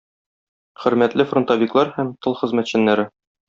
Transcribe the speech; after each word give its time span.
Хөрмәтле 0.85 1.27
фронтовиклар 1.33 1.95
һәм 1.99 2.13
тыл 2.25 2.39
хезмәтчәннәре! 2.43 3.11